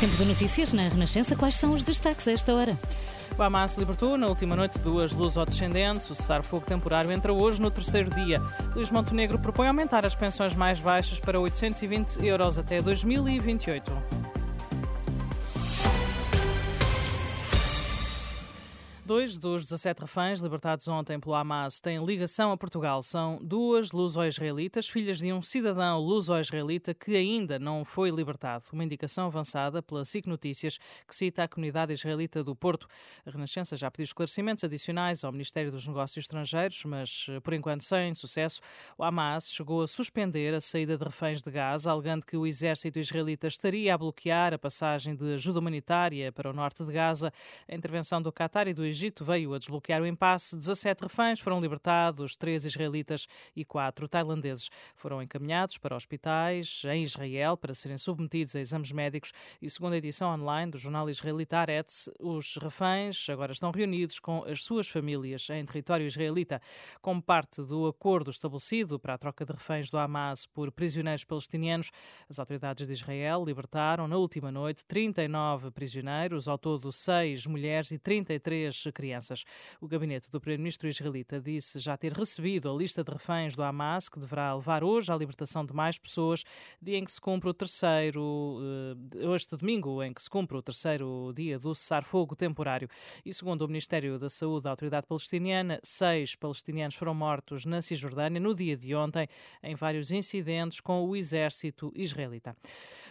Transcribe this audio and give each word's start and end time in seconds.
Tempo 0.00 0.16
de 0.16 0.24
notícias 0.24 0.72
na 0.72 0.88
Renascença. 0.88 1.36
Quais 1.36 1.56
são 1.56 1.74
os 1.74 1.84
destaques 1.84 2.26
a 2.26 2.32
esta 2.32 2.54
hora? 2.54 2.74
O 3.36 3.42
Hamas 3.42 3.74
libertou 3.76 4.16
na 4.16 4.28
última 4.28 4.56
noite 4.56 4.78
duas 4.78 5.12
luso-descendentes. 5.12 6.08
O 6.08 6.14
cessar-fogo 6.14 6.64
temporário 6.64 7.12
entra 7.12 7.34
hoje 7.34 7.60
no 7.60 7.70
terceiro 7.70 8.08
dia. 8.14 8.40
Luís 8.74 8.90
Montenegro 8.90 9.38
propõe 9.38 9.68
aumentar 9.68 10.06
as 10.06 10.16
pensões 10.16 10.54
mais 10.54 10.80
baixas 10.80 11.20
para 11.20 11.38
820 11.38 12.24
euros 12.24 12.56
até 12.56 12.80
2028. 12.80 14.19
Dois 19.10 19.36
dos 19.36 19.66
17 19.66 20.02
reféns 20.02 20.38
libertados 20.38 20.86
ontem 20.86 21.18
pelo 21.18 21.34
Hamas 21.34 21.80
têm 21.80 21.98
ligação 22.04 22.52
a 22.52 22.56
Portugal. 22.56 23.02
São 23.02 23.40
duas 23.42 23.90
luso-israelitas, 23.90 24.88
filhas 24.88 25.18
de 25.18 25.32
um 25.32 25.42
cidadão 25.42 25.98
luso-israelita 25.98 26.94
que 26.94 27.16
ainda 27.16 27.58
não 27.58 27.84
foi 27.84 28.12
libertado. 28.12 28.62
Uma 28.72 28.84
indicação 28.84 29.26
avançada 29.26 29.82
pela 29.82 30.04
SIC 30.04 30.28
Notícias, 30.28 30.78
que 31.08 31.12
cita 31.12 31.42
a 31.42 31.48
comunidade 31.48 31.92
israelita 31.92 32.44
do 32.44 32.54
Porto. 32.54 32.86
A 33.26 33.32
Renascença 33.32 33.76
já 33.76 33.90
pediu 33.90 34.04
esclarecimentos 34.04 34.62
adicionais 34.62 35.24
ao 35.24 35.32
Ministério 35.32 35.72
dos 35.72 35.88
Negócios 35.88 36.18
Estrangeiros, 36.18 36.84
mas 36.84 37.26
por 37.42 37.52
enquanto 37.52 37.82
sem 37.82 38.14
sucesso. 38.14 38.60
O 38.96 39.02
Hamas 39.02 39.50
chegou 39.50 39.82
a 39.82 39.88
suspender 39.88 40.54
a 40.54 40.60
saída 40.60 40.96
de 40.96 41.02
reféns 41.02 41.42
de 41.42 41.50
Gaza, 41.50 41.90
alegando 41.90 42.24
que 42.24 42.36
o 42.36 42.46
exército 42.46 43.00
israelita 43.00 43.48
estaria 43.48 43.92
a 43.92 43.98
bloquear 43.98 44.54
a 44.54 44.58
passagem 44.58 45.16
de 45.16 45.34
ajuda 45.34 45.58
humanitária 45.58 46.30
para 46.30 46.48
o 46.48 46.52
norte 46.52 46.84
de 46.84 46.92
Gaza. 46.92 47.32
A 47.68 47.74
intervenção 47.74 48.22
do 48.22 48.32
Qatar 48.32 48.68
e 48.68 48.72
do 48.72 48.84
Egito 48.84 48.99
Egito 49.00 49.24
veio 49.24 49.54
a 49.54 49.58
desbloquear 49.58 50.02
o 50.02 50.06
impasse. 50.06 50.54
17 50.54 51.04
reféns 51.04 51.40
foram 51.40 51.58
libertados, 51.58 52.36
três 52.36 52.66
israelitas 52.66 53.26
e 53.56 53.64
quatro 53.64 54.06
tailandeses 54.06 54.68
foram 54.94 55.22
encaminhados 55.22 55.78
para 55.78 55.96
hospitais 55.96 56.82
em 56.84 57.04
Israel 57.04 57.56
para 57.56 57.72
serem 57.72 57.96
submetidos 57.96 58.54
a 58.54 58.60
exames 58.60 58.92
médicos 58.92 59.32
e, 59.62 59.70
segundo 59.70 59.94
a 59.94 59.96
edição 59.96 60.30
online 60.34 60.70
do 60.70 60.76
jornal 60.76 61.08
israelita 61.08 61.56
Aretz, 61.56 62.10
os 62.20 62.58
reféns 62.58 63.26
agora 63.30 63.52
estão 63.52 63.70
reunidos 63.70 64.18
com 64.18 64.44
as 64.44 64.62
suas 64.62 64.86
famílias 64.86 65.48
em 65.48 65.64
território 65.64 66.06
israelita. 66.06 66.60
Como 67.00 67.22
parte 67.22 67.62
do 67.62 67.86
acordo 67.86 68.30
estabelecido 68.30 69.00
para 69.00 69.14
a 69.14 69.18
troca 69.18 69.46
de 69.46 69.52
reféns 69.54 69.88
do 69.88 69.96
Hamas 69.96 70.44
por 70.44 70.70
prisioneiros 70.70 71.24
palestinianos, 71.24 71.90
as 72.28 72.38
autoridades 72.38 72.86
de 72.86 72.92
Israel 72.92 73.42
libertaram 73.46 74.06
na 74.06 74.18
última 74.18 74.52
noite 74.52 74.84
39 74.84 75.70
prisioneiros, 75.70 76.46
ao 76.46 76.58
todo 76.58 76.92
seis 76.92 77.46
mulheres 77.46 77.92
e 77.92 77.98
33 77.98 78.89
crianças. 78.92 79.44
O 79.80 79.88
gabinete 79.88 80.30
do 80.30 80.40
primeiro-ministro 80.40 80.88
israelita 80.88 81.40
disse 81.40 81.78
já 81.78 81.96
ter 81.96 82.12
recebido 82.12 82.70
a 82.70 82.74
lista 82.74 83.02
de 83.04 83.10
reféns 83.10 83.54
do 83.54 83.62
Hamas, 83.62 84.08
que 84.08 84.18
deverá 84.18 84.54
levar 84.54 84.82
hoje 84.84 85.12
à 85.12 85.16
libertação 85.16 85.64
de 85.64 85.74
mais 85.74 85.98
pessoas, 85.98 86.44
dia 86.80 86.98
em 86.98 87.04
que 87.04 87.12
se 87.12 87.20
cumpre 87.20 87.48
o 87.48 87.54
terceiro, 87.54 88.58
eh, 89.14 89.34
este 89.34 89.56
domingo, 89.56 90.02
em 90.02 90.12
que 90.12 90.22
se 90.22 90.30
cumpre 90.30 90.56
o 90.56 90.62
terceiro 90.62 91.32
dia 91.34 91.58
do 91.58 91.74
cessar-fogo 91.74 92.34
temporário. 92.34 92.88
E 93.24 93.32
segundo 93.32 93.62
o 93.62 93.68
Ministério 93.68 94.18
da 94.18 94.28
Saúde 94.28 94.64
da 94.64 94.70
Autoridade 94.70 95.06
Palestiniana, 95.06 95.80
seis 95.82 96.34
palestinianos 96.34 96.96
foram 96.96 97.14
mortos 97.14 97.64
na 97.64 97.82
Cisjordânia 97.82 98.40
no 98.40 98.54
dia 98.54 98.76
de 98.76 98.94
ontem, 98.94 99.28
em 99.62 99.74
vários 99.74 100.10
incidentes 100.10 100.80
com 100.80 101.04
o 101.04 101.16
exército 101.16 101.92
israelita. 101.94 102.56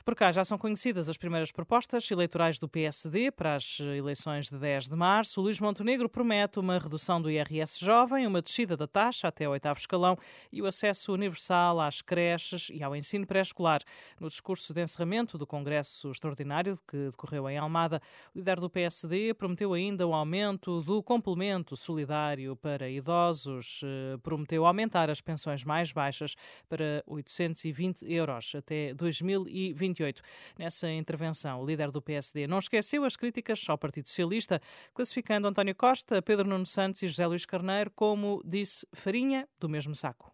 Por 0.04 0.16
cá 0.16 0.32
já 0.32 0.44
são 0.44 0.58
conhecidas 0.58 1.10
as 1.10 1.18
primeiras 1.18 1.52
propostas 1.52 2.10
eleitorais 2.10 2.58
do 2.58 2.68
PSD 2.68 3.32
para 3.32 3.56
as 3.56 3.80
eleições 3.80 4.50
de 4.50 4.58
10 4.58 4.88
de 4.88 4.96
março. 4.96 5.42
Luís 5.42 5.60
Montenegro 5.60 5.69
promete 6.10 6.60
uma 6.60 6.78
redução 6.78 7.22
do 7.22 7.30
IRS 7.30 7.84
jovem, 7.84 8.26
uma 8.26 8.42
descida 8.42 8.76
da 8.76 8.88
taxa 8.88 9.28
até 9.28 9.46
ao 9.46 9.52
oitavo 9.52 9.80
escalão 9.80 10.18
e 10.52 10.62
o 10.62 10.66
acesso 10.66 11.14
universal 11.14 11.80
às 11.80 12.02
creches 12.02 12.70
e 12.70 12.84
ao 12.84 12.96
ensino 12.96 13.26
pré-escolar. 13.26 13.82
No 14.20 14.28
discurso 14.28 14.74
de 14.74 14.82
encerramento 14.82 15.38
do 15.38 15.46
Congresso 15.46 16.10
Extraordinário 16.12 16.78
que 16.88 17.10
decorreu 17.10 17.50
em 17.50 17.58
Almada, 17.58 18.02
o 18.34 18.40
líder 18.40 18.60
do 18.60 18.70
PSD 18.70 19.34
prometeu 19.34 19.74
ainda 19.74 20.08
o 20.08 20.14
aumento 20.14 20.82
do 20.82 21.04
complemento 21.04 21.76
solidário 21.76 22.56
para 22.56 22.90
idosos, 22.90 23.82
eh, 23.84 24.18
prometeu 24.24 24.66
aumentar 24.66 25.10
as 25.10 25.22
pensões 25.22 25.64
mais 25.64 25.92
baixas 25.92 26.36
para 26.68 27.04
820 27.06 28.12
euros 28.12 28.54
até 28.56 28.94
2028. 28.94 30.22
Nessa 30.58 30.90
intervenção, 30.92 31.62
o 31.62 31.66
líder 31.66 31.92
do 31.92 32.02
PSD 32.02 32.48
não 32.48 32.60
esqueceu 32.60 33.04
as 33.04 33.16
críticas 33.16 33.66
ao 33.68 33.78
Partido 33.78 34.08
Socialista, 34.08 34.62
classificando 34.94 35.48
António 35.60 35.76
Costa, 35.76 36.22
Pedro 36.22 36.48
Nuno 36.48 36.66
Santos 36.66 37.04
e 37.04 37.08
José 37.10 37.28
Luís 37.28 37.46
Carneiro 37.46 37.92
como, 37.94 38.42
disse, 38.46 38.88
farinha 38.94 39.46
do 39.60 39.68
mesmo 39.68 39.94
saco. 39.94 40.34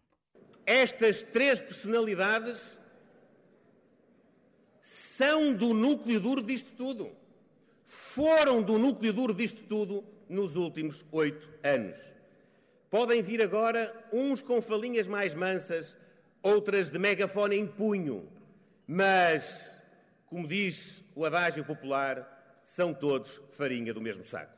Estas 0.64 1.20
três 1.20 1.60
personalidades 1.60 2.78
são 4.80 5.52
do 5.52 5.74
núcleo 5.74 6.20
duro 6.20 6.40
disto 6.40 6.70
tudo. 6.76 7.10
Foram 7.84 8.62
do 8.62 8.78
núcleo 8.78 9.12
duro 9.12 9.34
disto 9.34 9.64
tudo 9.64 10.04
nos 10.28 10.54
últimos 10.54 11.04
oito 11.10 11.48
anos. 11.64 11.96
Podem 12.88 13.20
vir 13.20 13.42
agora 13.42 13.92
uns 14.12 14.40
com 14.40 14.62
falinhas 14.62 15.08
mais 15.08 15.34
mansas, 15.34 15.96
outras 16.40 16.88
de 16.88 17.00
megafone 17.00 17.56
em 17.56 17.66
punho, 17.66 18.28
mas, 18.86 19.72
como 20.26 20.46
diz 20.46 21.02
o 21.16 21.24
adágio 21.24 21.64
popular, 21.64 22.62
são 22.62 22.94
todos 22.94 23.42
farinha 23.50 23.92
do 23.92 24.00
mesmo 24.00 24.24
saco. 24.24 24.55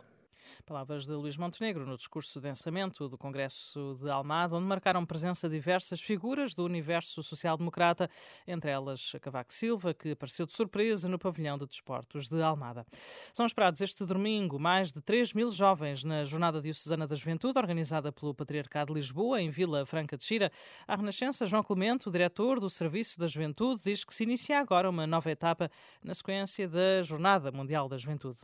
Palavras 0.66 1.06
de 1.06 1.12
Luís 1.12 1.36
Montenegro 1.36 1.86
no 1.86 1.96
discurso 1.96 2.40
de 2.40 2.48
encerramento 2.48 3.08
do 3.08 3.16
Congresso 3.16 3.96
de 4.00 4.10
Almada, 4.10 4.56
onde 4.56 4.66
marcaram 4.66 5.04
presença 5.06 5.48
diversas 5.48 6.00
figuras 6.00 6.54
do 6.54 6.64
universo 6.64 7.22
social-democrata, 7.22 8.08
entre 8.46 8.70
elas 8.70 9.12
Cavaco 9.20 9.52
Silva, 9.52 9.94
que 9.94 10.12
apareceu 10.12 10.46
de 10.46 10.52
surpresa 10.52 11.08
no 11.08 11.18
pavilhão 11.18 11.56
de 11.56 11.66
desportos 11.66 12.28
de 12.28 12.42
Almada. 12.42 12.86
São 13.32 13.46
esperados 13.46 13.80
este 13.80 14.04
domingo 14.04 14.58
mais 14.58 14.92
de 14.92 15.00
3 15.00 15.32
mil 15.34 15.50
jovens 15.50 16.04
na 16.04 16.24
Jornada 16.24 16.60
Diocesana 16.60 17.06
da 17.06 17.14
Juventude, 17.14 17.58
organizada 17.58 18.12
pelo 18.12 18.34
Patriarcado 18.34 18.92
de 18.92 19.00
Lisboa, 19.00 19.40
em 19.40 19.50
Vila 19.50 19.84
Franca 19.86 20.16
de 20.16 20.24
Xira. 20.24 20.50
A 20.86 20.96
Renascença, 20.96 21.46
João 21.46 21.62
Clemente, 21.62 22.08
o 22.08 22.10
diretor 22.10 22.60
do 22.60 22.68
Serviço 22.68 23.18
da 23.18 23.26
Juventude, 23.26 23.82
diz 23.84 24.04
que 24.04 24.14
se 24.14 24.24
inicia 24.24 24.58
agora 24.58 24.88
uma 24.88 25.06
nova 25.06 25.30
etapa 25.30 25.70
na 26.02 26.14
sequência 26.14 26.68
da 26.68 27.02
Jornada 27.02 27.50
Mundial 27.52 27.88
da 27.88 27.96
Juventude. 27.96 28.40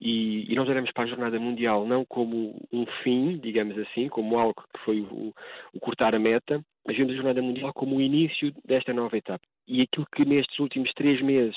E, 0.00 0.52
e, 0.52 0.54
nós 0.54 0.68
olhamos 0.68 0.92
para 0.92 1.04
a 1.04 1.06
Jornada 1.08 1.40
Mundial 1.40 1.86
não 1.86 2.04
como 2.04 2.54
um 2.72 2.86
fim, 3.02 3.38
digamos 3.38 3.76
assim, 3.78 4.08
como 4.08 4.38
algo 4.38 4.62
que 4.72 4.80
foi 4.84 5.00
o, 5.00 5.34
o, 5.74 5.80
cortar 5.80 6.14
a 6.14 6.18
meta, 6.18 6.64
mas 6.86 6.96
vemos 6.96 7.12
a 7.12 7.16
Jornada 7.16 7.42
Mundial 7.42 7.72
como 7.72 7.96
o 7.96 8.00
início 8.00 8.52
desta 8.64 8.92
nova 8.92 9.16
etapa. 9.16 9.44
E 9.66 9.82
aquilo 9.82 10.06
que 10.14 10.24
nestes 10.24 10.58
últimos 10.60 10.92
três 10.94 11.20
meses 11.20 11.56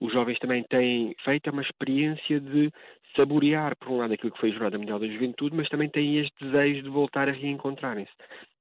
os 0.00 0.12
jovens 0.12 0.38
também 0.38 0.62
têm 0.64 1.14
feito 1.24 1.48
é 1.48 1.52
uma 1.52 1.62
experiência 1.62 2.38
de 2.38 2.70
saborear, 3.16 3.74
por 3.76 3.90
um 3.90 3.96
lado, 3.96 4.12
aquilo 4.12 4.32
que 4.32 4.38
foi 4.40 4.50
a 4.50 4.52
Jornada 4.52 4.78
Mundial 4.78 4.98
da 4.98 5.08
Juventude, 5.08 5.56
mas 5.56 5.68
também 5.68 5.88
têm 5.88 6.18
este 6.18 6.44
desejo 6.44 6.82
de 6.82 6.88
voltar 6.88 7.28
a 7.28 7.32
reencontrarem-se. 7.32 8.12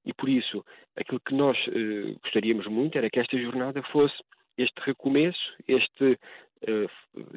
E 0.05 0.13
por 0.13 0.29
isso, 0.29 0.63
aquilo 0.95 1.19
que 1.19 1.35
nós 1.35 1.57
eh, 1.67 2.15
gostaríamos 2.23 2.65
muito 2.67 2.97
era 2.97 3.09
que 3.09 3.19
esta 3.19 3.37
jornada 3.37 3.83
fosse 3.91 4.15
este 4.57 4.79
recomeço, 4.81 5.53
este 5.67 6.17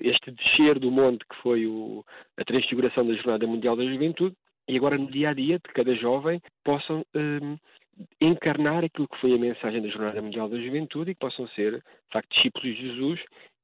este 0.00 0.30
descer 0.30 0.78
do 0.78 0.90
monte 0.90 1.24
que 1.26 1.36
foi 1.42 1.66
o, 1.66 2.04
a 2.38 2.44
transfiguração 2.44 3.06
da 3.06 3.14
Jornada 3.14 3.46
Mundial 3.46 3.76
da 3.76 3.84
Juventude 3.84 4.36
e 4.68 4.76
agora 4.76 4.96
no 4.96 5.10
dia 5.10 5.30
a 5.30 5.34
dia 5.34 5.58
de 5.58 5.72
cada 5.74 5.94
jovem 5.94 6.40
possam 6.64 7.04
um, 7.14 7.56
encarnar 8.20 8.84
aquilo 8.84 9.08
que 9.08 9.20
foi 9.20 9.34
a 9.34 9.38
mensagem 9.38 9.82
da 9.82 9.88
Jornada 9.88 10.22
Mundial 10.22 10.48
da 10.48 10.58
Juventude 10.58 11.10
e 11.10 11.14
que 11.14 11.20
possam 11.20 11.46
ser, 11.48 11.72
de 11.72 12.12
facto, 12.12 12.30
discípulos 12.34 12.76
de 12.76 12.88
Jesus 12.88 13.20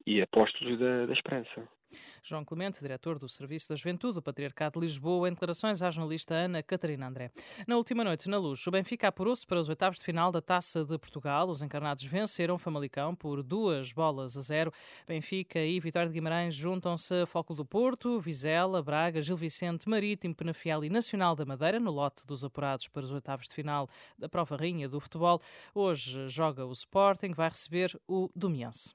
e 0.06 0.23
apóstolos 0.23 0.79
da, 0.79 1.06
da 1.06 1.12
esperança. 1.12 1.75
João 2.23 2.45
Clemente, 2.45 2.81
diretor 2.81 3.19
do 3.19 3.29
Serviço 3.29 3.69
da 3.69 3.77
Juventude 3.77 4.15
do 4.15 4.23
Patriarcado 4.23 4.79
de 4.79 4.87
Lisboa, 4.87 5.29
em 5.29 5.33
declarações 5.33 5.83
à 5.83 5.91
jornalista 5.91 6.35
Ana 6.35 6.63
Catarina 6.63 7.07
André. 7.07 7.31
Na 7.67 7.77
última 7.77 8.03
noite, 8.05 8.29
na 8.29 8.39
luz, 8.39 8.67
o 8.67 8.71
Benfica 8.71 9.09
apurou-se 9.09 9.47
para 9.47 9.61
os 9.61 9.69
oitavos 9.69 9.99
de 9.99 10.05
final 10.05 10.33
da 10.33 10.41
Taça 10.41 10.85
de 10.85 10.99
Portugal. 10.99 11.49
Os 11.49 11.63
encarnados 11.63 12.05
venceram 12.05 12.59
Famalicão 12.59 13.15
por 13.15 13.43
duas 13.43 13.93
bolas 13.93 14.37
a 14.37 14.41
zero. 14.41 14.73
Benfica 15.07 15.59
e 15.59 15.79
Vitória 15.81 16.09
de 16.09 16.15
Guimarães 16.15 16.55
juntam-se 16.55 17.23
a 17.23 17.27
Foco 17.27 17.55
do 17.55 17.65
Porto, 17.65 18.19
Vizela, 18.21 18.83
Braga, 18.83 19.23
Gil 19.23 19.37
Vicente, 19.37 19.89
Marítimo, 19.89 20.35
Penafiel 20.35 20.85
e 20.85 20.91
Nacional 20.91 21.37
da 21.37 21.45
Madeira, 21.45 21.79
no 21.79 21.91
lote 21.91 22.27
dos 22.27 22.45
apurados 22.45 22.89
para 22.89 23.03
os 23.03 23.13
oitavos 23.13 23.49
de 23.49 23.55
final 23.55 23.89
da 24.19 24.29
prova 24.29 24.57
rainha 24.57 24.89
do 24.89 25.01
futebol. 25.01 25.41
Hoje 25.75 26.29
joga 26.29 26.65
o 26.65 26.73
Sporting, 26.73 27.33
vai 27.33 27.49
receber 27.49 27.99
o 28.07 28.31
Domiense. 28.35 28.95